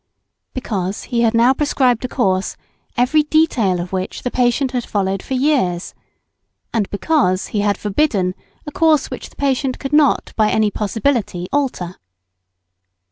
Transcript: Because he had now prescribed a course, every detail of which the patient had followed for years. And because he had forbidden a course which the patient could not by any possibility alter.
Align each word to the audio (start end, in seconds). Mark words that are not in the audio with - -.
Because 0.55 1.03
he 1.03 1.21
had 1.21 1.35
now 1.35 1.53
prescribed 1.53 2.03
a 2.03 2.07
course, 2.07 2.57
every 2.97 3.21
detail 3.21 3.79
of 3.79 3.91
which 3.93 4.23
the 4.23 4.31
patient 4.31 4.71
had 4.71 4.83
followed 4.83 5.21
for 5.21 5.35
years. 5.35 5.93
And 6.73 6.89
because 6.89 7.49
he 7.49 7.59
had 7.59 7.77
forbidden 7.77 8.33
a 8.65 8.71
course 8.71 9.11
which 9.11 9.29
the 9.29 9.35
patient 9.35 9.77
could 9.77 9.93
not 9.93 10.33
by 10.35 10.49
any 10.49 10.71
possibility 10.71 11.45
alter. 11.53 11.97